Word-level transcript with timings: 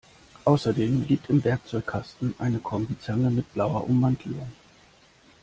Außerdem 0.45 1.05
liegt 1.07 1.29
im 1.29 1.43
Werkzeugkasten 1.43 2.33
eine 2.39 2.57
Kombizange 2.57 3.29
mit 3.29 3.53
blauer 3.53 3.87
Ummantelung. 3.87 4.51